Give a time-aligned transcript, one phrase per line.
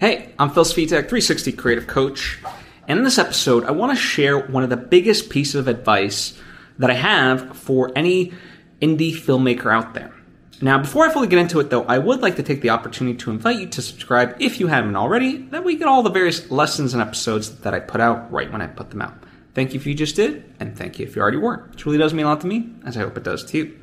[0.00, 2.38] Hey, I'm Phil Svitek, 360 Creative Coach,
[2.86, 6.38] and in this episode, I want to share one of the biggest pieces of advice
[6.78, 8.32] that I have for any
[8.80, 10.14] indie filmmaker out there.
[10.62, 13.18] Now, before I fully get into it, though, I would like to take the opportunity
[13.18, 15.38] to invite you to subscribe if you haven't already.
[15.38, 18.52] That way, you get all the various lessons and episodes that I put out right
[18.52, 19.14] when I put them out.
[19.54, 21.74] Thank you if you just did, and thank you if you already weren't.
[21.74, 23.76] It truly does mean a lot to me, as I hope it does to you.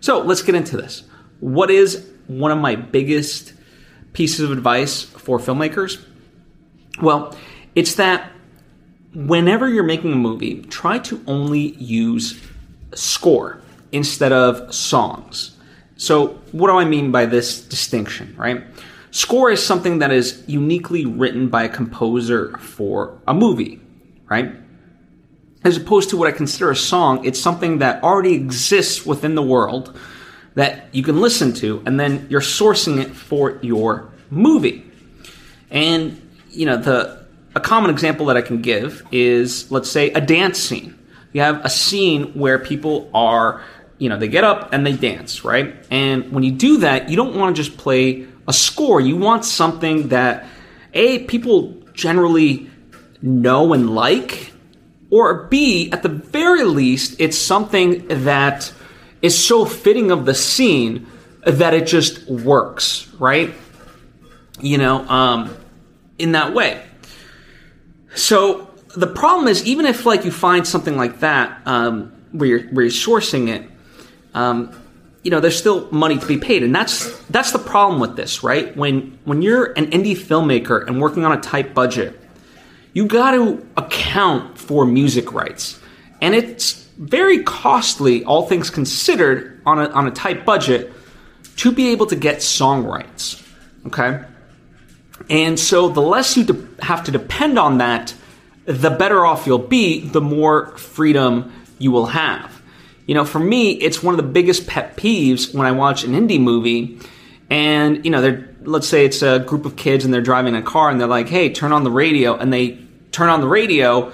[0.00, 1.04] So, let's get into this.
[1.38, 3.52] What is one of my biggest
[4.16, 6.02] pieces of advice for filmmakers?
[7.02, 7.36] Well,
[7.74, 8.32] it's that
[9.14, 12.40] whenever you're making a movie, try to only use
[12.94, 13.60] score
[13.92, 15.58] instead of songs.
[15.98, 18.64] So, what do I mean by this distinction, right?
[19.10, 23.80] Score is something that is uniquely written by a composer for a movie,
[24.30, 24.54] right?
[25.62, 29.42] As opposed to what I consider a song, it's something that already exists within the
[29.42, 29.94] world
[30.54, 34.84] that you can listen to, and then you're sourcing it for your movie.
[35.70, 40.20] And you know, the a common example that I can give is let's say a
[40.20, 40.98] dance scene.
[41.32, 43.62] You have a scene where people are,
[43.98, 45.74] you know, they get up and they dance, right?
[45.90, 49.00] And when you do that, you don't want to just play a score.
[49.00, 50.46] You want something that
[50.94, 52.70] A, people generally
[53.22, 54.52] know and like,
[55.10, 58.72] or B, at the very least, it's something that
[59.22, 61.06] is so fitting of the scene
[61.46, 63.54] that it just works, right?
[64.60, 65.56] You know, um,
[66.18, 66.82] in that way.
[68.14, 72.62] So the problem is, even if like you find something like that um, where you're
[72.68, 73.68] where you're sourcing it,
[74.34, 74.74] um,
[75.22, 78.42] you know, there's still money to be paid, and that's that's the problem with this,
[78.42, 78.74] right?
[78.76, 82.18] When when you're an indie filmmaker and working on a tight budget,
[82.94, 85.78] you got to account for music rights,
[86.22, 90.92] and it's very costly, all things considered, on a, on a tight budget
[91.56, 93.42] to be able to get song rights.
[93.86, 94.22] Okay?
[95.28, 98.14] And so the less you de- have to depend on that,
[98.64, 102.62] the better off you'll be, the more freedom you will have.
[103.06, 106.12] You know, for me, it's one of the biggest pet peeves when I watch an
[106.12, 106.98] indie movie
[107.48, 110.62] and, you know, they're, let's say it's a group of kids and they're driving a
[110.62, 112.36] car and they're like, hey, turn on the radio.
[112.36, 112.78] And they
[113.12, 114.12] turn on the radio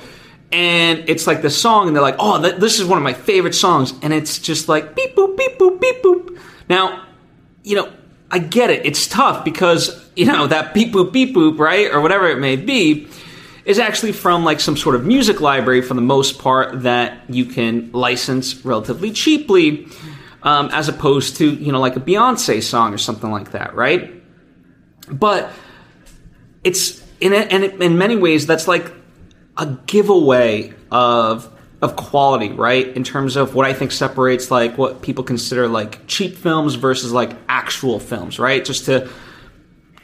[0.53, 3.15] and it's like the song, and they're like, "Oh, th- this is one of my
[3.15, 6.39] favorite songs," and it's just like beep boop beep boop beep boop.
[6.69, 7.07] Now,
[7.65, 7.91] you know,
[8.33, 12.01] I get it; it's tough because you know that beep boop beep boop, right, or
[12.01, 13.07] whatever it may be,
[13.67, 17.45] is actually from like some sort of music library for the most part that you
[17.45, 19.87] can license relatively cheaply,
[20.43, 24.11] um, as opposed to you know like a Beyonce song or something like that, right?
[25.11, 25.53] But
[26.65, 28.91] it's in it, and in many ways that's like
[29.59, 31.52] a giveaway of
[31.83, 32.87] of quality, right?
[32.97, 37.13] In terms of what I think separates like what people consider like cheap films versus
[37.13, 38.65] like actual films, right?
[38.65, 39.11] Just to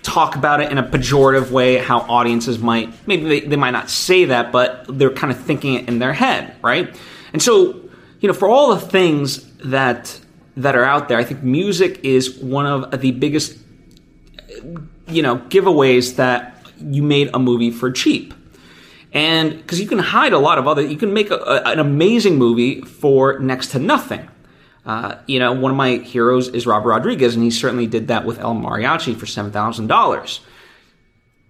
[0.03, 3.89] talk about it in a pejorative way, how audiences might maybe they, they might not
[3.89, 6.95] say that, but they're kind of thinking it in their head, right?
[7.33, 7.81] And so,
[8.21, 10.21] you know, for all the things that
[10.57, 13.57] that are out there, I think music is one of the biggest
[15.07, 18.35] you know giveaways that you made a movie for cheap
[19.13, 21.79] and because you can hide a lot of other, you can make a, a, an
[21.79, 24.29] amazing movie for next to nothing.
[24.85, 28.25] Uh, you know, one of my heroes is Robert Rodriguez, and he certainly did that
[28.25, 30.41] with El Mariachi for seven thousand dollars.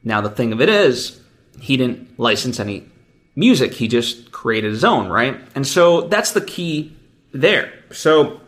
[0.02, 1.20] Now the thing of it is,
[1.60, 2.88] he didn't license any
[3.36, 5.40] music; he just created his own, right?
[5.54, 6.96] And so that's the key
[7.32, 7.72] there.
[7.92, 8.40] So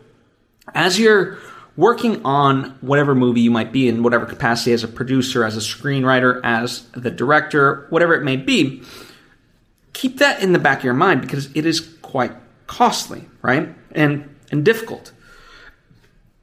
[0.73, 1.37] as you're
[1.77, 5.59] working on whatever movie you might be in, whatever capacity as a producer, as a
[5.59, 8.83] screenwriter, as the director, whatever it may be,
[9.93, 12.33] keep that in the back of your mind because it is quite
[12.67, 13.73] costly, right?
[13.91, 15.13] And and difficult.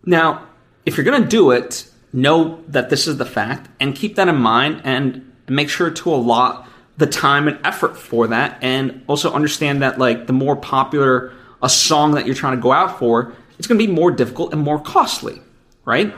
[0.05, 0.49] Now,
[0.87, 4.29] if you're going to do it, know that this is the fact and keep that
[4.29, 6.67] in mind and make sure to allot
[6.97, 11.69] the time and effort for that and also understand that like the more popular a
[11.69, 14.63] song that you're trying to go out for it's going to be more difficult and
[14.63, 15.41] more costly,
[15.85, 16.15] right?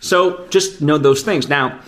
[0.00, 1.48] So just know those things.
[1.48, 1.80] Now,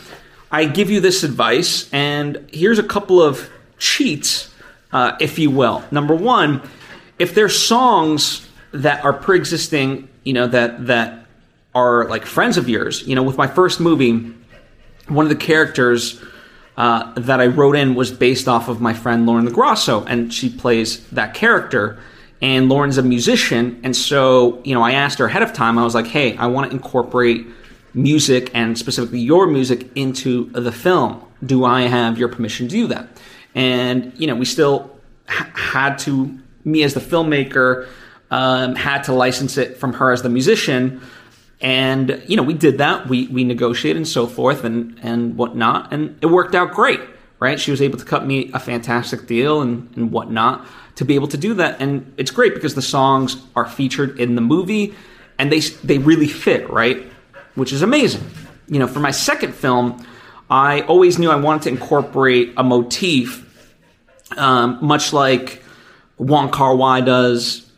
[0.51, 4.53] I give you this advice, and here's a couple of cheats,
[4.93, 5.85] uh, if you will.
[5.91, 6.63] Number one,
[7.19, 11.27] if there's songs that are pre-existing, you know, that that
[11.75, 14.33] are like friends of yours, you know, with my first movie,
[15.09, 16.23] one of the characters
[16.77, 20.49] uh, that I wrote in was based off of my friend Lauren LaGrasso, and she
[20.49, 21.99] plays that character
[22.41, 25.79] and Lauren's a musician, and so you know I asked her ahead of time.
[25.79, 27.47] I was like, "Hey, I want to incorporate
[27.95, 31.23] music and specifically your music into the film.
[31.45, 33.09] Do I have your permission to do that?"
[33.55, 34.91] And you know, we still
[35.29, 37.89] ha- had to me as the filmmaker
[38.31, 41.01] um, had to license it from her as the musician.
[41.61, 43.09] And you know, we did that.
[43.09, 47.01] We we negotiated and so forth and and whatnot, and it worked out great.
[47.41, 47.61] Right?
[47.61, 51.29] She was able to cut me a fantastic deal and and whatnot to be able
[51.29, 51.81] to do that.
[51.81, 54.95] And it's great because the songs are featured in the movie,
[55.39, 56.69] and they they really fit.
[56.69, 57.07] Right?
[57.55, 58.29] Which is amazing.
[58.69, 60.05] You know, for my second film,
[60.51, 63.45] I always knew I wanted to incorporate a motif,
[64.37, 65.63] um, much like
[66.19, 67.69] Wong Kar Wai does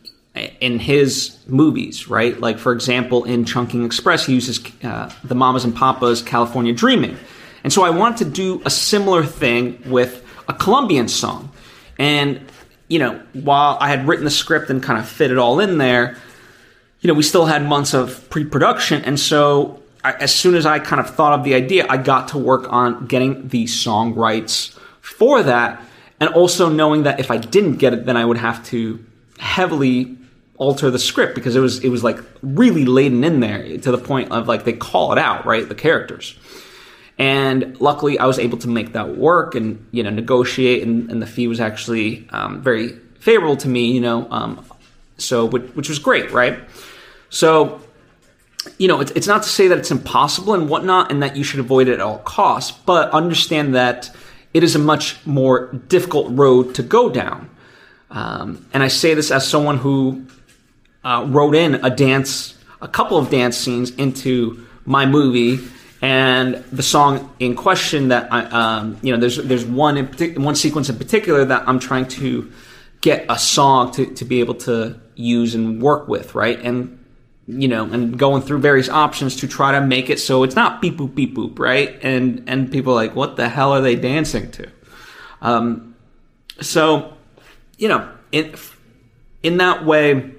[0.60, 2.38] in his movies, right?
[2.38, 7.16] Like, for example, in Chungking Express, he uses uh, the Mamas and Papas California Dreaming.
[7.62, 11.52] And so I wanted to do a similar thing with a Colombian song.
[11.98, 12.40] And,
[12.88, 15.78] you know, while I had written the script and kind of fit it all in
[15.78, 16.16] there,
[17.00, 19.04] you know, we still had months of pre production.
[19.04, 22.28] And so I, as soon as I kind of thought of the idea, I got
[22.28, 25.82] to work on getting the song rights for that.
[26.18, 29.04] And also knowing that if I didn't get it, then I would have to
[29.38, 30.16] heavily
[30.60, 33.96] alter the script because it was it was like really laden in there to the
[33.96, 36.36] point of like they call it out right the characters
[37.20, 41.22] and luckily i was able to make that work and you know negotiate and, and
[41.22, 42.88] the fee was actually um, very
[43.20, 44.64] favorable to me you know um,
[45.18, 46.58] so which, which, was great right?
[47.28, 47.80] So
[48.78, 51.44] you know it's, it's not to say that it's impossible and whatnot and that you
[51.44, 54.10] should avoid it at all costs but understand that
[54.52, 57.48] it is a much more difficult road to go down.
[58.10, 60.26] Um, and I say this as someone who
[61.04, 65.60] uh, wrote in a dance, a couple of dance scenes into my movie,
[66.02, 70.38] and the song in question that I, um, you know, there's there's one in partic-
[70.38, 72.50] one sequence in particular that I'm trying to
[73.02, 76.58] get a song to, to be able to use and work with, right?
[76.58, 77.04] And
[77.46, 80.80] you know, and going through various options to try to make it so it's not
[80.80, 81.98] beep boop beep boop, right?
[82.02, 84.70] And and people like, what the hell are they dancing to?
[85.42, 85.96] Um,
[86.60, 87.14] so,
[87.76, 88.54] you know, in
[89.42, 90.32] in that way,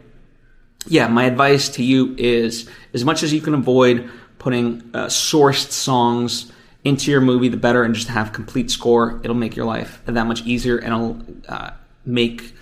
[0.87, 4.09] yeah, my advice to you is as much as you can avoid
[4.41, 6.51] putting uh, sourced songs
[6.83, 9.21] into your movie, the better, and just have complete score.
[9.23, 11.71] It'll make your life that much easier, and it'll uh,
[12.05, 12.55] make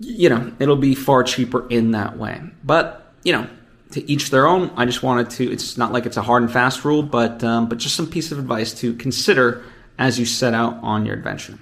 [0.00, 2.42] you know it'll be far cheaper in that way.
[2.64, 3.46] But you know,
[3.92, 4.72] to each their own.
[4.76, 5.50] I just wanted to.
[5.52, 8.32] It's not like it's a hard and fast rule, but um, but just some piece
[8.32, 9.62] of advice to consider
[9.96, 11.56] as you set out on your adventure.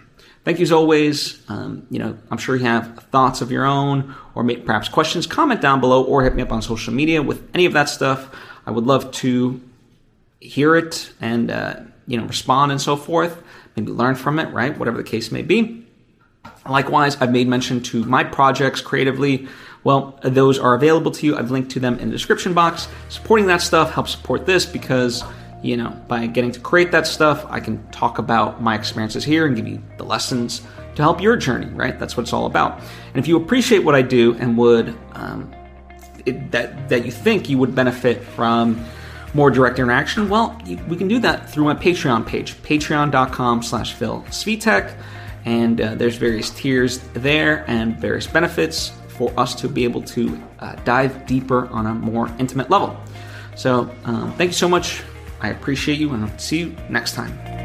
[0.44, 1.38] Thank you as always.
[1.48, 5.26] Um, you know, I'm sure you have thoughts of your own or perhaps questions.
[5.26, 8.34] Comment down below or hit me up on social media with any of that stuff.
[8.66, 9.60] I would love to
[10.40, 11.76] hear it and, uh,
[12.06, 13.42] you know, respond and so forth.
[13.76, 14.76] Maybe learn from it, right?
[14.76, 15.86] Whatever the case may be.
[16.68, 19.48] Likewise, I've made mention to my projects creatively.
[19.84, 21.36] Well, those are available to you.
[21.36, 22.88] I've linked to them in the description box.
[23.08, 25.24] Supporting that stuff helps support this because
[25.62, 29.46] you know, by getting to create that stuff, I can talk about my experiences here
[29.46, 30.62] and give you the lessons
[30.96, 31.98] to help your journey, right?
[31.98, 32.80] That's what it's all about.
[33.14, 35.54] And if you appreciate what I do and would, um,
[36.26, 38.84] it, that, that you think you would benefit from
[39.34, 44.22] more direct interaction, well, we can do that through my Patreon page, patreon.com slash Phil
[44.28, 44.94] Svitek.
[45.44, 50.40] And uh, there's various tiers there and various benefits for us to be able to
[50.60, 52.96] uh, dive deeper on a more intimate level.
[53.56, 55.02] So, um, thank you so much
[55.42, 57.61] I appreciate you and I'll see you next time.